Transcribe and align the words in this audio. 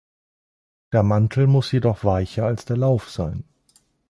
Der 0.93 1.03
Mantel 1.03 1.45
muss 1.45 1.71
jedoch 1.71 2.03
weicher 2.03 2.47
als 2.47 2.65
der 2.65 2.75
Lauf 2.75 3.11
sein. 3.11 3.43